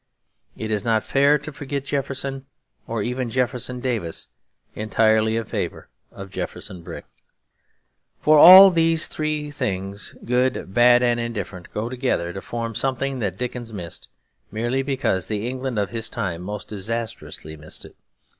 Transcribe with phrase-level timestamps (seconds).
[0.57, 2.47] It is not fair to forget Jefferson,
[2.87, 4.29] or even Jefferson Davis,
[4.73, 7.05] entirely in favour of Jefferson Brick.
[8.19, 13.37] For all these three things, good, bad, and indifferent, go together to form something that
[13.37, 14.09] Dickens missed,
[14.51, 17.95] merely because the England of his time most disastrously missed it.